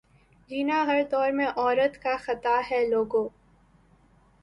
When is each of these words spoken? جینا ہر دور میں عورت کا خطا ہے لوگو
جینا 0.49 0.77
ہر 0.87 1.01
دور 1.11 1.31
میں 1.31 1.47
عورت 1.47 2.01
کا 2.03 2.15
خطا 2.17 2.59
ہے 2.71 2.85
لوگو 2.87 3.27